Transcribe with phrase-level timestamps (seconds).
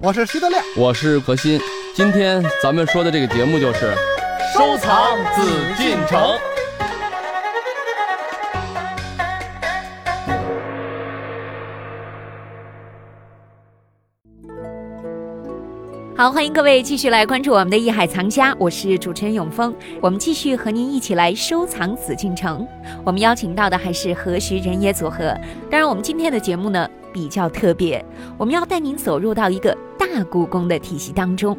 [0.00, 1.60] 我是徐德亮，我是何鑫。
[1.92, 3.92] 今天咱们说的这个节目就是
[4.54, 5.42] 收藏紫
[5.76, 6.38] 禁城。
[16.16, 19.74] 好，欢迎各位继续来关注我们的《艺海藏家》，我是主持人永峰。
[20.00, 22.64] 我们继续和您一起来收藏紫禁城。
[23.04, 25.36] 我们邀请到的还是何徐人也组合。
[25.68, 28.04] 当然，我们今天的节目呢比较特别，
[28.38, 31.56] 我们要带您走入到一个大故宫的体系当中。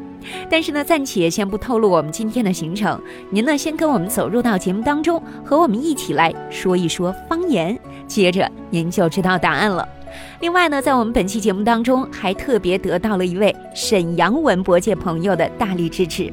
[0.49, 2.99] 但是呢，暂且先不透露我们今天的行程。
[3.29, 7.77] 您呢，先跟我们走入到节目当中，和我们一起来说一说方言，
[8.07, 9.87] 接着您就知道答案了。
[10.39, 16.31] 另外呢，在我们本期节目当中，还特别得到了一位沈阳文博界朋友的大力支持。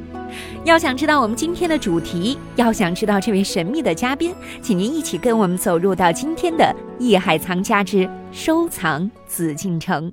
[0.64, 6.64] 要想知道我们今天的主题，要想知道这位神秘的嘉宾，请您一起跟我们走入到今天的
[6.98, 10.10] 《艺海藏家之收藏紫禁城》。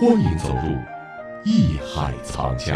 [0.00, 0.70] 欢迎走入
[1.44, 2.74] 《艺海藏家》。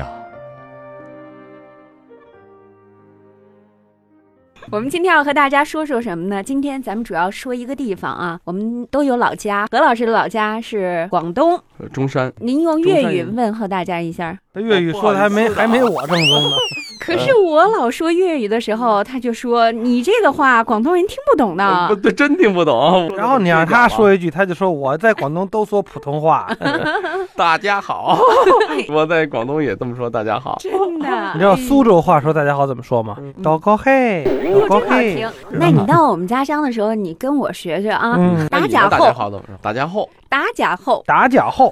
[4.73, 6.43] 我们今天要和大家说说什么呢？
[6.43, 9.67] 今天咱们主要说一个地方啊，我们都有老家。
[9.71, 11.61] 何老师的老家是广东
[11.93, 14.39] 中山，您用粤语问候大家一下。
[14.55, 16.57] 粤语说的还没还没我正宗呢。
[17.03, 21.89] 可是我老说粤语的时候，他就说你这个话广东人听不懂的。
[21.89, 23.11] 不对，真听不懂。
[23.17, 26.49] 然后你让他说一句，他就说我在广东都说普通话。
[27.35, 28.19] 大家好，
[28.89, 30.09] 我在广东也这么说。
[30.09, 31.09] 大家好，真的。
[31.35, 33.17] 你知道苏州话说大家好怎么说吗？
[33.43, 34.25] 道高嘿，
[34.69, 35.27] 道高嘿。
[35.51, 38.17] 那你到我们家乡的时候，你跟我学学啊。
[38.49, 39.57] 打假后，大家好怎么说？
[39.61, 40.09] 打假后。
[40.29, 41.71] 打假后，打假后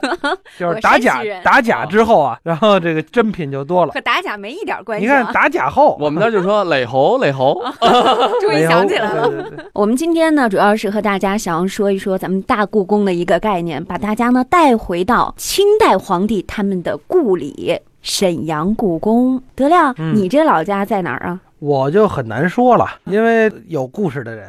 [0.59, 3.93] 就是打假，打假之后啊，然后这个真品就多了。
[3.93, 5.07] 和打假没一点关系。
[5.07, 7.61] 你看打假后， 我们那就说磊猴，磊猴，
[8.41, 9.31] 终于想起来了。
[9.73, 19.43] 我们今天呢，主要是和大家想要说一说咱们大故宫的一个概念，把大家呢带回到清代皇帝他们的故里沈阳故宫。
[19.55, 21.41] 德亮，你这老家在哪儿啊？
[21.61, 24.49] 我就很难说了，因为有故事的人，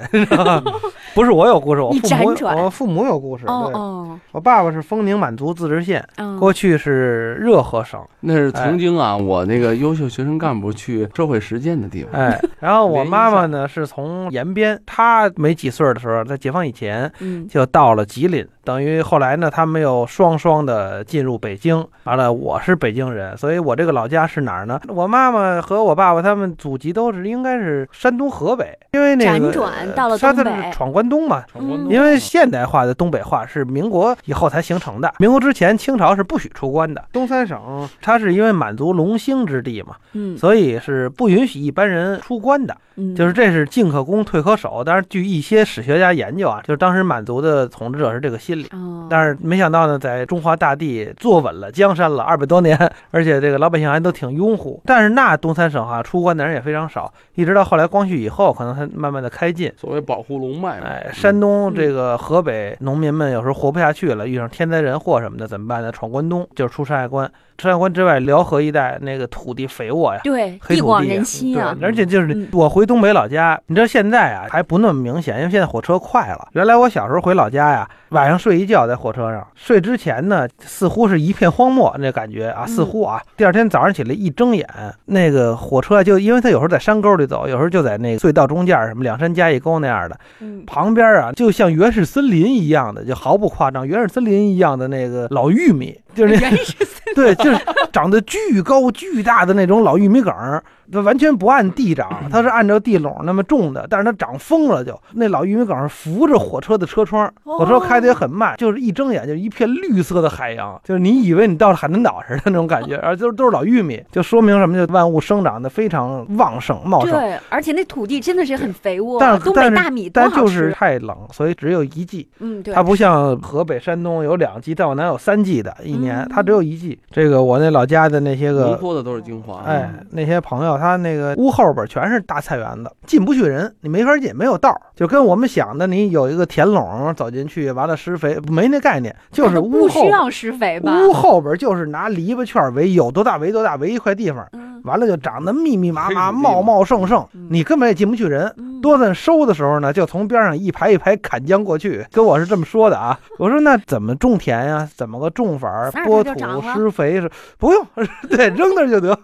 [1.14, 3.46] 不是我有故事，我父母我父母有故事。
[3.48, 6.04] 哦哦，我爸爸是丰宁满族自治县，
[6.40, 12.20] 过去是热河省，那是曾经啊，我那个优秀学生干部去社会实践的地方。
[12.20, 17.12] 哎，然后我妈妈呢是从延边，她没几岁的时候，在解放以前，
[17.50, 18.48] 就到了吉林。
[18.64, 21.86] 等于后来呢，他们又双双的进入北京。
[22.04, 24.80] 完了，我是北京人，所以我这个老家是哪儿呢？
[24.88, 31.42] 我妈妈和我爸爸他们祖籍都是应该是山东河北，因为那个辗转到了东北，闯关东嘛。
[31.90, 37.02] 因为现代化的东北话是民国以后才形成的，民国之前清朝是不许出关的。
[37.14, 42.76] 东三省它是因为满族龙兴之地嘛，嗯，所以是不允许一般人出关的。
[43.16, 44.84] 就是这是进可攻，退可守。
[44.86, 48.70] 但是据一些史学家研究啊，就是当时满族的统治者是这个心理。
[49.10, 52.78] 但是没想到呢，在中华大地坐稳了江山了二百多年，
[53.10, 54.80] 而且这个老百姓还都挺拥护。
[54.86, 59.72] 但是那东三省啊出关的人也非常少，一直到后来光绪以后，可能才慢慢的开进。
[59.78, 60.80] 所谓保护龙脉。
[60.82, 65.92] 哎，山东这个河北农民们有时候活不下去了，遇上天灾人祸什么的怎么办呢？
[65.92, 67.32] 闯关东就是出山海关。
[67.62, 71.78] 山海关之外，辽河一带那个土地肥沃呀，对，地广人稀啊。
[71.82, 76.48] 而且就是我回东北老家，你知道现在啊还不那么明显，因为现在火车快了。
[76.54, 84.68] 原来我小时候回老家呀，晚上睡一觉在火车上，睡之前呢，似乎是一片荒漠那感觉啊，似乎啊，第二天早上起来一睁眼，
[85.06, 90.18] 那个火车就因为它有时候在山沟里走，有时候就在那个隧道中间，什么两山夹一沟那样的，
[90.66, 97.60] 旁边啊就像原始森林一样的，就毫不夸张，原始森林一样的那个老玉米，就是原始森林， 对，就是。
[97.92, 100.64] 长得巨高巨大的那种老玉米梗儿。
[100.92, 114.86] 它完全不按地长， 它是按照地垄那么种的，但是它长疯了，就那老玉米梗扶着火车的车窗，火车开的也很慢，就是一睁眼就一片绿色的海洋，就是你以为你到了海南岛似的那种感觉，而就是都是老玉米，就说明什么？
[114.86, 117.12] 就万物生长的非常旺盛茂盛。
[117.12, 119.20] 对，而且那土地真的是很肥沃。
[119.20, 122.28] 但东北大米但就是太冷，所以只有一季。
[122.40, 122.74] 嗯，对。
[122.74, 127.00] 它不像河北、山东有两季，再往南有三季的一年，它只有一季。
[127.12, 129.62] 这个我那老家的那些个，脱的都是精华。
[129.66, 131.62] 哎，那些朋友他那个屋后。
[131.74, 140.92] 边全是大菜园子，进不去人，你没法进，没有道就跟我们想的，你有一个田垄走进去，完了施肥，没那概念，就是 屋后需要施肥吧？
[141.06, 144.46] 屋后边就是拿篱笆圈围，有多大围多大，围一块地方。
[144.84, 148.52] 完了就长得密密麻麻、茂茂盛盛，你根本也进不去人。
[148.82, 153.18] 多森收的时候呢，就从边上一排一排砍将过去，跟我是这么说的啊。
[153.38, 154.90] 我说那怎么种田呀？
[154.96, 155.92] 怎么个种法？
[156.04, 156.34] 播土、
[156.74, 157.30] 施肥是
[157.60, 157.86] 不用，
[158.28, 159.16] 对，扔那就得，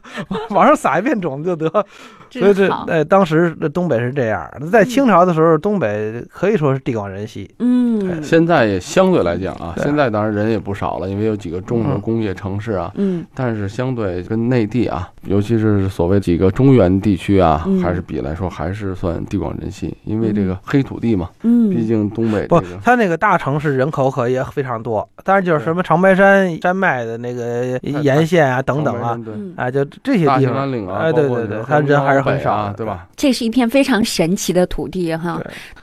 [0.52, 1.70] 往上撒一遍种子就得。
[2.30, 4.46] 所以这呃，当时东北是这样。
[4.70, 7.50] 在清朝的时候，东北可以说是地广人稀。
[7.60, 12.92] 嗯，现在也相对来讲啊，现在当然人也不少了，因为有几个重的工业城市啊。
[12.96, 21.30] 嗯，但是相对跟内地啊，尤其是所谓几个中原地区啊，还是比来说还是算地广人稀，因为这个黑土地嘛。
[21.44, 29.18] 嗯，毕竟东北不，它那个大城市人口可也非常多，但是就是什么长白山山脉的那个沿线啊等等啊，
[29.56, 33.08] 啊，就这些地方，哎，对对对，他人还是很少，对吧？
[33.16, 35.42] 这是一片非常神奇的土地哈。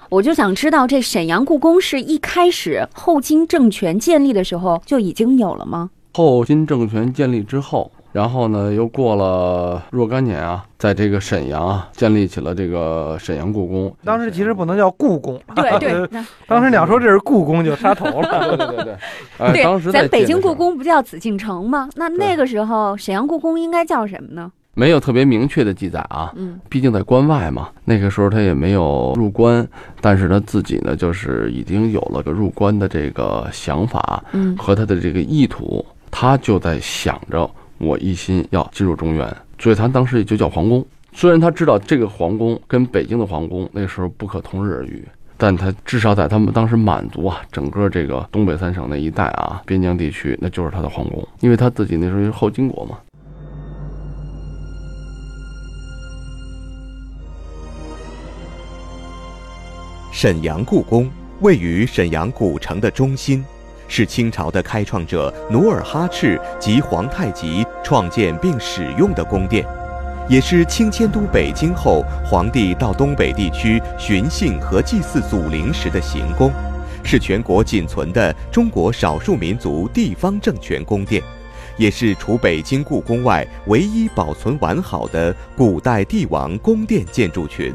[0.08, 5.90] 我就想知道，这沈阳故宫是一开始后金政权建立的时候就已经有了吗？
[6.14, 13.92] 后金政权建立之后，然后呢，又过了若干年啊，在这个沈阳啊，建立起了这个沈阳故宫。
[14.04, 15.76] 当时其实不能叫故宫，对
[16.06, 16.24] 对。
[16.46, 18.56] 当时你要说这是故宫，就杀头了。
[18.56, 19.64] 对对对对。
[19.64, 21.88] 当时咱北京故宫不叫紫禁城吗？
[21.96, 24.52] 那那个时候沈阳故宫应该叫什么呢？
[24.74, 29.66] 没有特别明确的记载啊，嗯，毕竟在关外嘛，那个时候他也没有入关，
[30.00, 37.48] 但是他自己呢，就是已经有了个入关的这个想法，嗯，和他的这个意图，他就在想着
[37.78, 40.84] 我一心要进入中原，所以他当时也就叫皇宫。
[41.12, 45.06] 虽然他知道这个皇宫跟北京的皇宫那时候不可同日而语，
[45.36, 52.98] 但他至少在他们当时满族啊，整个这个东北三省那一带啊，边疆地区，那就是他的皇宫，因为他自己那时候是后金国嘛。
[60.14, 63.44] 沈阳故宫位于沈阳古城的中心，
[63.88, 69.66] 是清朝的开创者努尔哈赤及皇太极创建并使用的宫殿，
[70.28, 76.48] 也是清迁都北京后皇帝到东北地区巡幸和祭祀祖陵时的行宫，
[77.02, 81.20] 是全国仅存的中国少数民族地方政权宫殿，
[81.76, 87.74] 也是除北京故宫外唯一保存完好的古代帝王宫殿建筑群。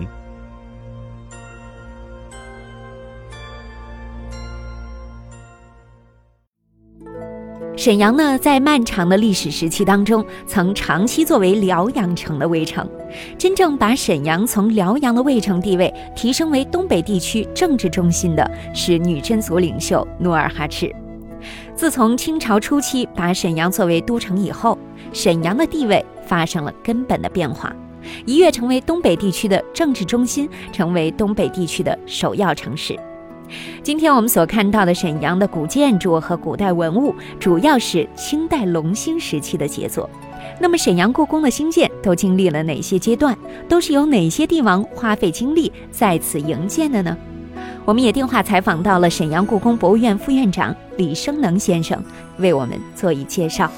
[7.79, 12.85] 沈阳呢，在漫长的历史时期当中，曾长期作为辽阳城的卫城。
[13.37, 20.93] 真正把沈阳从辽阳的卫城地位提升为东北地区政治中心的，是女真族领袖努尔哈赤。
[21.73, 24.77] 自从清朝初期把沈阳作为都城以后，
[25.13, 27.73] 沈阳的地位发生了根本的变化，
[28.25, 32.99] 一跃成为东北地区的政治中心，成为东北地区的首要城市。
[33.81, 40.09] 今天我们所看到的沈阳的古建筑和古代文物，主要是清代隆兴时期的杰作。
[40.59, 43.37] 那么，沈阳故宫的兴建都经历了哪些阶段？
[43.67, 47.17] 都是由哪些帝王花费精力在此营建的呢？
[47.85, 52.01] 我们也电话采访到了沈阳故宫博物院副院长李生能先生，
[52.37, 53.71] 为我们做一介绍。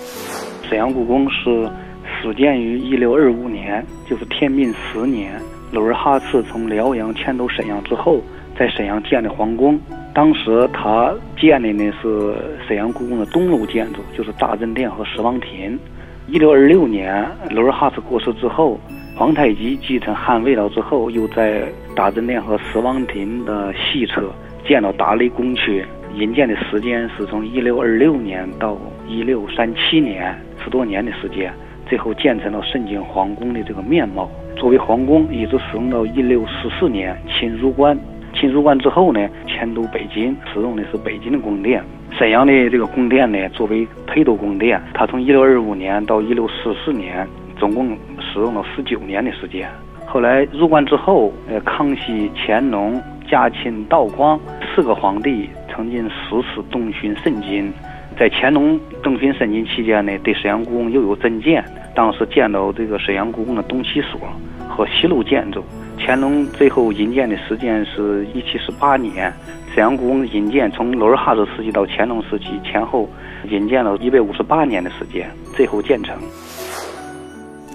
[0.67, 1.69] 沈阳故宫是
[2.03, 5.39] 始建于一六二五年，就是天命十年，
[5.71, 8.21] 努尔哈赤从辽阳迁都沈阳之后。
[8.61, 9.79] 在沈阳建的皇宫，
[10.13, 12.35] 当时他建的呢是
[12.67, 15.79] 沈阳故宫的东路建筑，就是大正殿和十王亭。
[16.27, 18.79] 一六二六年，努尔哈赤过世之后，
[19.17, 21.63] 皇太极继承汉位了之后，又在
[21.95, 24.31] 大正殿和十王亭的西侧
[24.63, 25.83] 建了大内宫阙。
[26.15, 28.77] 营建的时间是从一六二六年到
[29.07, 31.51] 一六三七年，十多年的时间，
[31.87, 34.29] 最后建成了盛京皇宫的这个面貌。
[34.55, 37.97] 作为皇宫，一直使用到一六四四年清入关。
[38.33, 41.83] 清入关之后呢，迁都北京，使用的是北京的宫殿。
[42.17, 47.27] 沈阳的这个宫殿呢，作为陪都宫殿，它从一六二五年到一六四四年，
[47.57, 49.69] 总共使用了十九年的时间。
[50.05, 54.39] 后来入关之后，呃，康熙、乾隆、嘉庆、道光
[54.75, 57.71] 四个皇帝曾经十次东巡盛京。
[58.19, 61.63] 在乾隆东巡盛京期间呢，对沈阳故宫又有增建，
[61.95, 64.19] 当时建到这个沈阳故宫的东西所
[64.67, 65.63] 和西路建筑。
[66.03, 69.31] 乾隆最后营建的时间是一七四八年，
[69.67, 73.07] 沈阳故宫营建从努尔哈赤时期到乾隆时期前后
[73.47, 76.17] 营建了一百五十八年的时间，最后建成。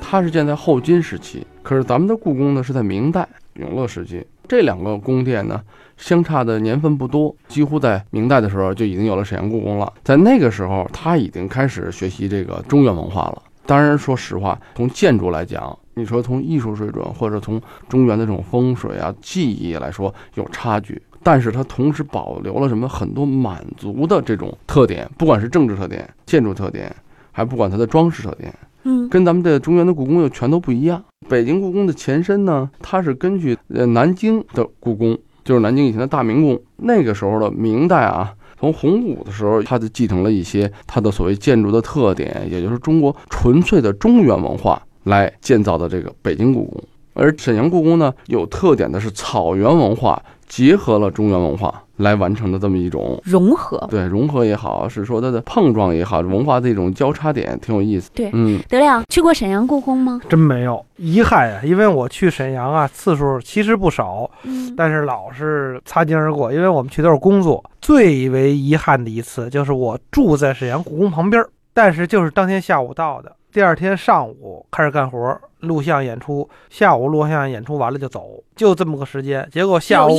[0.00, 4.26] 它是建在后金时期，可是咱们的故宫呢是在明代永乐时期。
[4.48, 5.60] 这两个宫殿呢
[5.96, 9.92] 相差的年份不多，几乎在明代的时候就已经有了沈阳故宫了。
[10.02, 13.42] 在那个时候，他已经开始学习这个中原文化了。
[13.66, 15.76] 当然，说实话，从建筑来讲。
[15.98, 17.58] 你说从艺术水准或者从
[17.88, 26.94] 中原的这种风水啊、技艺来说有差距，但是它同时保留了什么很多满族的这种特点，不管是政治特点、建筑特点，
[27.32, 28.54] 还不管它的装饰特点。
[28.82, 31.02] 嗯，跟咱们的中原的故宫又全都不一样。
[31.30, 46.82] 北京故宫的前身呢，它是根据呃南京的故宫，就是南京以前的大明宫，那个时候的明代啊，从洪武的时候，它就继承了一些它的所谓建筑的特点，也就是中国纯粹的中原文化来建造的这个北京故宫。
[47.14, 53.86] 而沈阳故宫呢，有特点的是草原文化结合了中原文化来完成的这么一种融合。
[53.90, 58.10] 对融合也好，是说它的碰撞也好，文化的一种交叉点，挺有意思。
[58.14, 60.20] 对，嗯，德亮去过沈阳故宫吗？
[60.28, 67.62] 真没有，遗憾呀，因为我去沈阳啊次数其实不少，嗯，但是老是擦肩而过，因为我们去都是工作。
[67.80, 79.48] 最为遗憾的一次就是我住在沈阳故宫旁边，但是就是当天下午到的，第二天上午开始干活，录像演出，下午录像演出完了就走，就这么个时间。
[79.50, 80.14] 结果下午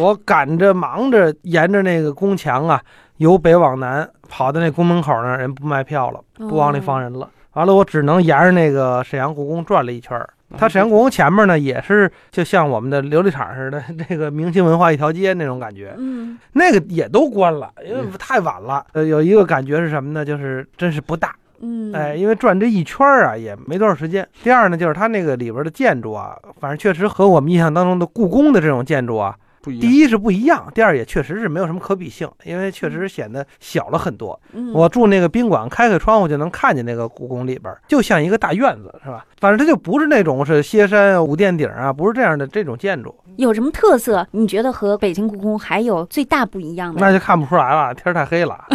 [0.00, 2.82] 我赶着忙着沿着那个宫墙啊，
[3.18, 7.30] 由北往南跑到那宫门口那儿，人不卖票了，不往里放人了。
[7.52, 10.28] 完了，我只能沿着那个沈阳故宫转了一圈儿。
[10.58, 15.94] 它沈阳故宫前面呢，也是就像我们的琉璃厂似的，这个明清文化一条街那种感觉。
[15.96, 18.84] 嗯，那个也都关了，因为太晚了。
[18.94, 20.24] 呃，有一个感觉是什么呢？
[20.24, 21.36] 就是真是不大。
[21.60, 24.26] 嗯，哎，因为转这一圈啊，也没多少时间。
[24.42, 29.34] 第二呢，就是它那个里边的建筑啊，反正确实和我们印象当中的故宫的这种建筑啊，
[29.64, 29.80] 不一样。
[29.80, 34.38] 第一是不一样，第二也确实是没有什么可比性，因为确实显得小了很多。
[34.52, 39.24] 嗯我住那个宾馆，开开窗户就能看见那个故宫里边，就像一个大院子，是吧？
[39.40, 44.26] 反正它就不是那种是歇山啊、五殿顶啊，不是这样的这种建筑，有什么特色？
[44.32, 47.00] 你觉得和北京故宫还有最大不一样的？
[47.00, 48.62] 那就看不出来了，天太黑了。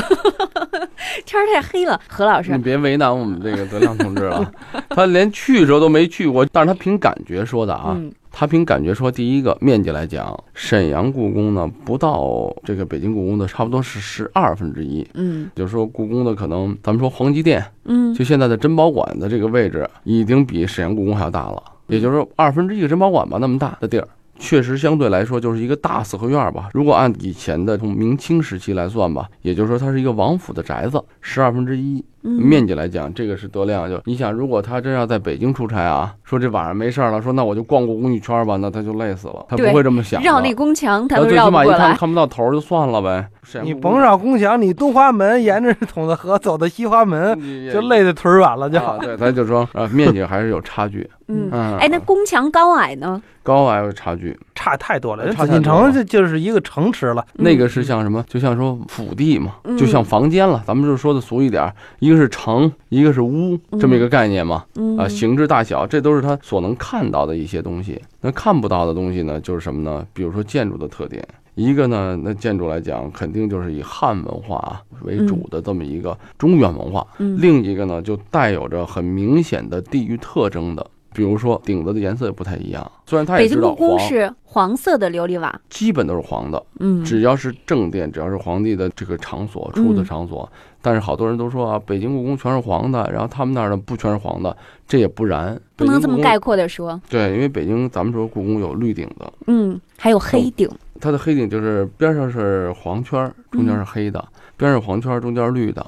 [1.25, 4.51] 天太黑了，何老师你，别为难我们这个德亮同志了，
[4.89, 24.07] 他连去的时候都没去过，但是他凭感觉说的啊，嗯他凭感觉说，第一个面积来讲，沈阳故宫呢不到这个北京故宫的差不多是十二分之一，嗯就是说故宫的可能咱们说皇极殿，嗯就现在的珍宝馆的这个位置，已经比沈阳故宫还要大了，也就是说二分之一个珍宝馆吧，那么大的地儿。
[24.41, 26.69] 确实，相对来说就是一个大四合院吧。
[26.73, 32.01] 如果按以前的从明清时期来算吧，也就是说它是一个王府的宅子，十二分之一。
[32.23, 33.89] 嗯，面积来讲，这个是德亮。
[33.89, 40.27] 就你想，如果他真要在北京出差啊，说这晚上没事儿了，说那我就逛故宫一圈吧，那他就累死了，他不会这么想的。
[40.27, 41.95] 绕那宫墙他最起码一看绕不过来。
[41.95, 43.27] 看不到头就算了呗。
[43.63, 47.39] 你甭绕宫墙，你东华门沿着筒子河走到西华门，
[47.71, 48.77] 就累得腿软了就。
[48.79, 53.19] 啊，对，他就说啊，面积还是有差距， 嗯，嗯，哎，那宫墙高矮呢？
[53.41, 54.37] 高矮有差距。
[54.53, 57.25] 差太多了，人差紫禁太多了城这就是一个城池了。
[57.33, 58.23] 那个是像什么？
[58.27, 60.61] 就像说府地嘛，嗯就像房间了。
[60.67, 61.73] 咱们就说的俗一点儿，
[62.09, 64.65] 一个是城，一个是屋，这么一个概念嘛。
[64.75, 68.01] 嗯啊，形制大小，这都是他所能看到的一些东西。
[68.19, 70.03] 那看不到的东西呢，就是什么呢？
[70.11, 71.23] 比如说建筑的特点。
[71.53, 77.05] 一个呢，那建筑来讲，肯定就是以汉文化为主的这么一个中原文化。
[77.19, 82.91] 嗯另一个呢，就带有着很明显的地域特征的，比如说顶子的颜色也不太一样。
[83.05, 86.63] 虽然他也知道北京故宫，是黄色的琉璃瓦，基本都是黄的。
[86.79, 90.49] 嗯，只要是正殿，只要是皇帝的这个场所出的嗯场所，
[90.81, 94.55] 但是好多人都说啊，北京故宫全是黄的，然后他们那儿呢不全是黄的，
[94.87, 96.99] 这也不然，不能这么概括的说。
[97.09, 104.23] 对，因为北京咱们说故宫有绿顶的，嗯，还有黑顶，它的黑顶就是边上是黄圈儿，中间是嗯黑的，
[104.57, 105.85] 边上黄圈儿，中间是绿的。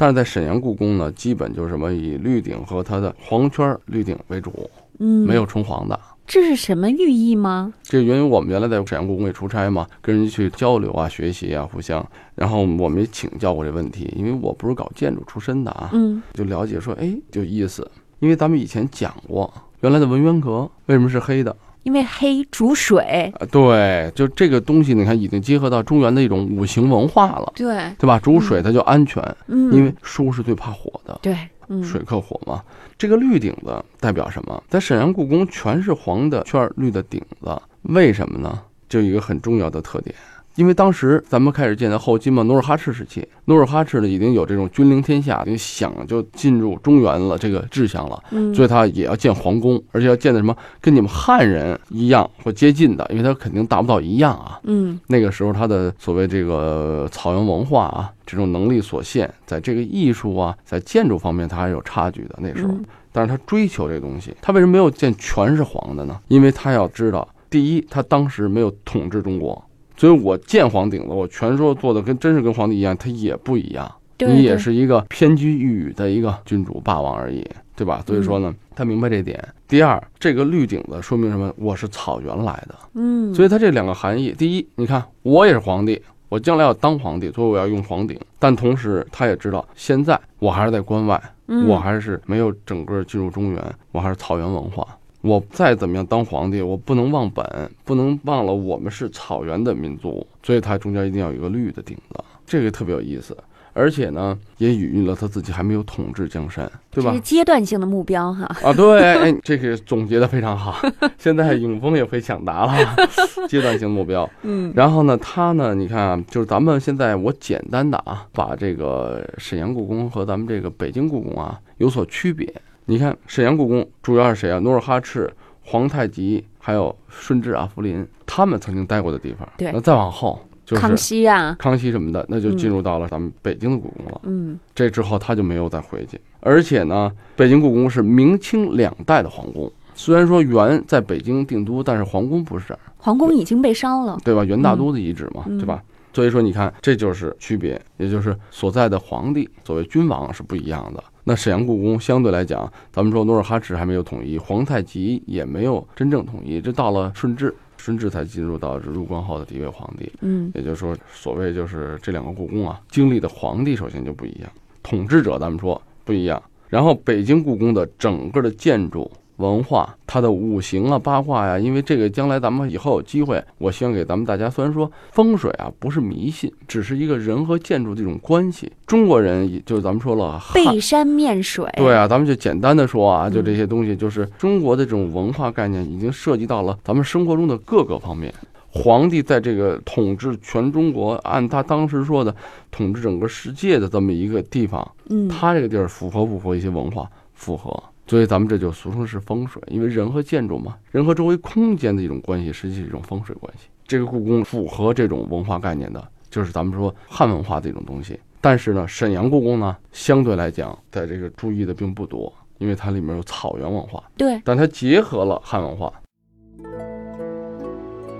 [0.00, 5.98] 但是在沈阳故宫呢，基本就是什么以绿顶和它的黄圈儿绿顶为主，嗯，没有纯黄的。
[6.24, 7.72] 这是什么寓意吗？
[7.82, 17.90] 这源于我们原来在沈阳故宫也出差嘛，跟人家去交流啊、学习啊，互相，然后我们也请教过这问题，因为我不是搞建筑出身的啊，嗯就了解说，哎，就意思，
[18.20, 21.56] 因为咱们以前讲过，原来的文渊阁为什么是黑的？
[21.88, 28.18] 因为黑煮水，啊，对，就这个东西，你看已经结合到中原的一种五行文化了，对，对吧？
[28.18, 31.34] 煮水它就安全，嗯，因为书是最怕火的，对，
[31.68, 32.62] 嗯，水克火嘛。
[32.98, 34.62] 这个绿顶子代表什么？
[34.68, 38.60] 在沈阳故宫全是黄的圈儿绿的顶子，为什么呢？
[38.86, 40.14] 就一个很重要的特点。
[40.58, 54.58] 因为当时咱们开始建的后金嘛，努尔哈赤时期，努尔哈赤呢已经有这种君临天下，已经想就进入中原了这个志向了，嗯，所以他也要建皇宫，而且要建的什么跟你们汉人一样或接近的，因为他肯定达不到一样啊。
[54.64, 62.36] 嗯那个时候他的所谓这个草原文化啊，这种能力所限，在这个艺术啊，在建筑方面他还是有差距的。
[62.40, 66.18] 那时候，嗯但是他追求这东西，他为什么没有建全是黄的呢？
[66.26, 69.64] 因为他要知道，第一，他当时没有统治中国，
[69.98, 73.92] 所以我建黄顶子，我全说做的跟真是跟皇帝一样，他也不一样。
[74.16, 78.02] 对你也是一个偏居一隅的一个君主霸王而已，对吧？
[78.04, 79.40] 所以说呢，他明白这点。
[79.68, 81.52] 第二，这个绿顶子说明什么？
[81.56, 88.18] 我是草原来的，嗯，所以它这两个含义，第一，你看我也是皇帝，我将来要当皇帝，所以我要用黄顶。
[88.40, 91.22] 但同时，他也知道现在我还是在关外，
[91.68, 94.84] 我还是没有整个进入中原，我还是草原文化。
[95.20, 103.36] 我再怎么样当皇帝，我不能忘本，不能忘了我们是草原的民族，所以它中间一定要有一个绿的顶子，这个特别有意思。
[103.74, 107.12] 而且呢，也语喻了他自己还没有统治江山，对吧？
[107.12, 108.44] 是阶段性的目标哈。
[108.64, 110.80] 啊，对，哎，这个总结的非常好。
[111.16, 112.96] 现在永丰也会抢答了，
[113.48, 114.28] 阶段性目标。
[114.42, 122.52] 嗯，然后呢，他呢，你看啊，就是咱们现在我简单的啊，把这个沈阳故宫和咱们这个北京故宫啊有所区别。
[122.90, 124.58] 你看沈阳故宫主要是谁啊？
[124.60, 125.30] 努尔哈赤、
[125.60, 129.46] 皇太极，还有顺治、阿福林，他们曾经待过的地方。
[129.58, 130.40] 对，那再往后。
[130.64, 134.20] 就是康熙啊，康熙什么的，那就进入到了咱们北京的故宫了。
[134.24, 136.18] 嗯，这之后他就没有再回去。
[136.40, 142.80] 而且呢，北京故宫是明清两代的皇宫，虽然说元在北京定都，但是皇宫不是这儿。
[142.96, 144.42] 皇宫已经被烧了，对吧？
[144.44, 145.82] 元大都的遗址嘛，对吧？
[146.14, 151.04] 所以说你看，这就是区别，也就是所在的皇帝，所谓君王是不一样的。
[151.28, 157.54] 那沈阳故宫相对来讲，咱们说努尔哈赤还没有统一，皇太极也没有真正统一，这到了顺治。
[157.76, 164.50] 顺治才进入到入关后的第一位皇帝，嗯，也就是说，所谓就是这两个故宫啊，经历的皇帝首先就不一样，
[164.82, 169.08] 统治者咱们说不一样，然后北京故宫的整个的建筑。
[169.38, 178.70] 文化，它的五行啊，八卦呀，因为这个将来咱们以后有机会，我希望给咱们大家，虽然说风水啊不是迷信，只是一个人和建筑这种关系。
[178.86, 188.32] 中国人也就咱们说了，背山面水，对啊，咱们就简单的说啊，就这些东西，就是中国的这种文化概念已经涉及到了咱们生活中的各个方面。
[188.70, 192.34] 皇帝在这个统治全中国，按他当时说的
[192.70, 197.08] 统治整个世界的这么一个地方，嗯，他这个地儿符合不符合一些文化？
[197.34, 197.82] 符合。
[198.08, 203.68] 所以咱们这就俗称是风水，因为人和建筑嘛，人和周围空间的一种关系，实际是一种风水关系。
[203.86, 208.18] 这个故宫符合这种文化概念的，就是咱们说汉文化的一种东西。
[208.40, 214.02] 但是呢，沈阳故宫呢，相对来讲，在这个注意的并不多，因为它里面有草原文化。
[214.16, 215.92] 对，但它结合了汉文化。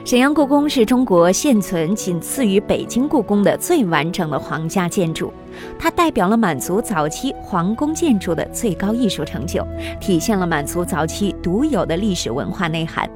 [0.08, 5.30] 沈阳故宫是中国现存仅次于北京故宫的最完整的皇家建筑，
[5.78, 9.62] 它代表了满族早期皇宫建筑的最高艺术成就，
[10.00, 13.06] 体现了满族早期独有的历史文化内涵。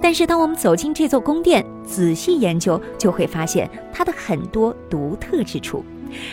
[0.00, 5.84] 但是，当我们走进这座宫殿，仔细研究，就会发现它的很多独特之处，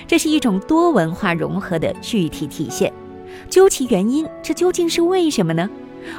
[0.06, 2.94] 这是一种多文化融合的具体体现。
[3.50, 5.68] 究其原因，这究竟是为什么呢？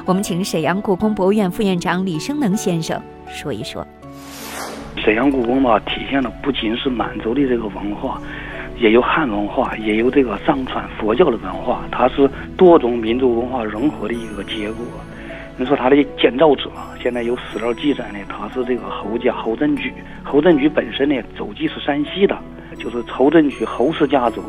[0.05, 3.01] 我们请沈阳故宫博物院副院长李生能先生。
[3.29, 3.85] 说一说，
[4.97, 8.19] 沈阳故宫吧，体现的不仅是满族的这个文化，
[8.77, 14.85] 也有汉文化，也有这个藏传佛教的文化，它是多种民族文化融合的一个结果。
[15.57, 16.69] 你说它的建造者，
[17.01, 19.93] 现在有史料记载呢，他是这个侯家侯振举。
[20.23, 22.37] 侯振举本身呢，祖籍是山西的，
[22.77, 24.41] 就是侯振举侯氏家族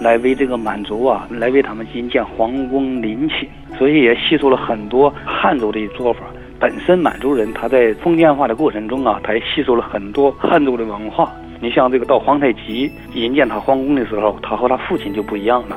[0.00, 6.20] 来为这个满族啊，来为他们引建皇宫陵寝，所以也吸收了很多汉族的做法。
[6.62, 11.32] 本身满族人他在封建化的过程中啊，他也吸收了很多汉族的文化。
[11.60, 15.76] 你像这个到皇太极引建他皇宫的时候，他和他父亲就不一样了，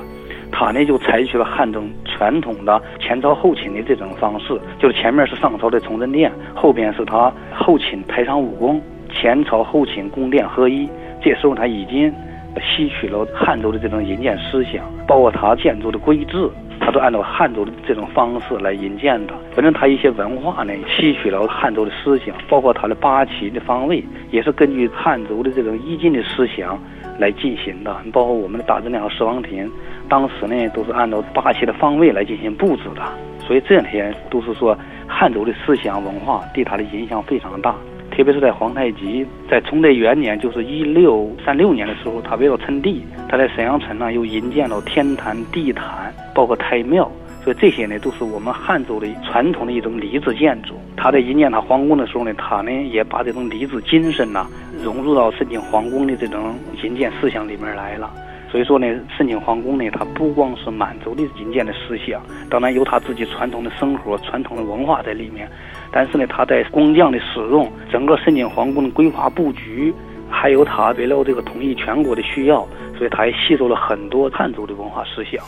[0.51, 8.79] 他呢就采取了汉中传统的前朝后寝的这种方式，就是前面是上朝的崇祯殿，后边是他后寝太上武宫，
[9.11, 10.87] 前朝后寝宫殿合一。
[11.19, 12.13] 这时候他已经
[12.61, 16.49] 吸取了汉族的这种营建思想，包括他建筑的规制。
[16.77, 26.77] 他都按照汉族的这种方式来引建的，反正他一些文化呢，吸取了汉族的思想，包括他的八旗的方位，也是根据汉族的这种易经的思想
[27.17, 27.95] 来进行的。
[28.11, 29.71] 包括我们的大质量和十王亭，
[30.09, 33.01] 当时呢都是按照八旗的方位来进行布置的。
[33.39, 37.73] 所以这些都是说汉族的思想文化对他的影响非常大。
[38.15, 47.11] 特别是在皇太极在崇德元年，就是一六三六年的时候，他为了称帝，他在沈阳城呢又营建了天坛、地坛，包括太庙，
[47.43, 50.75] 所以这些呢都是我们汉族的传统的一种礼制建筑。
[50.95, 54.47] 他在营建他皇宫的时候呢，他呢也把这种礼制精神呐
[54.81, 58.09] 融入到申请皇宫的这种营建思想里面来了。
[58.55, 58.87] 所以说呢，
[59.17, 65.45] 盛景皇宫呢，它不光是满族的营建的思想，当然有他自己传统的生活、传统的文化在里面。
[65.91, 69.93] 但是呢，他在工匠的使用、整个盛景皇宫的规划布局，
[70.29, 72.65] 还有他为了这个统一全国的需要，
[72.97, 75.43] 所以他也吸收了很多汉族的文化思想。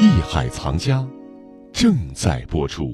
[0.00, 1.06] 艺海藏家
[1.72, 2.92] 正在播出。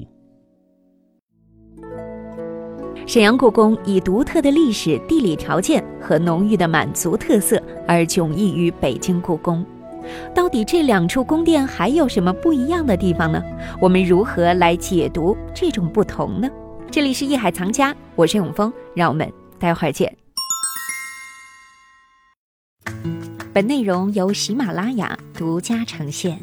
[3.07, 9.65] 沈阳故宫以独特的历史地理条件和浓郁的满族特色而迥异于北京故宫。
[10.35, 13.41] 到底这两处宫殿还有什么不一样的地方呢？
[13.79, 16.49] 我们如何来解读这种不同呢？
[16.91, 20.13] 这里是艺海藏家，我是永峰，让我们待会儿见。
[23.53, 26.37] 本内容由喜马拉雅独家呈现。